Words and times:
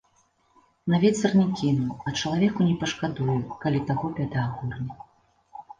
На 0.93 0.97
вецер 1.03 1.35
не 1.41 1.45
кіну, 1.59 1.99
а 2.07 2.15
чалавеку 2.21 2.59
не 2.71 2.75
пашкадую, 2.85 3.37
калі 3.65 3.87
таго 3.93 4.05
бяда 4.19 4.39
агорне. 4.49 4.93